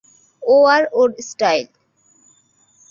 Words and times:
ও 0.43 0.55
আর 0.73 0.83
ওর 0.93 1.09
স্টাইল। 1.29 1.67